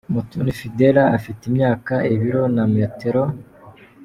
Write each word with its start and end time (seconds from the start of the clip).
Umutoni 0.09 0.51
Fidela 0.59 1.03
afite 1.17 1.41
imyaka, 1.49 1.93
ibiro 2.13 2.43
na 2.55 2.65
metero. 2.73 3.21